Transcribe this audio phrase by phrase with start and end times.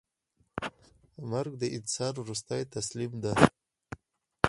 [1.31, 3.33] مرګ د انسان وروستۍ تسلیم ده.